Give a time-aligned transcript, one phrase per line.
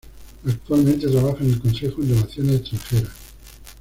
[0.47, 3.11] Actualmente trabaja en el Consejo en Relaciones Extranjeras.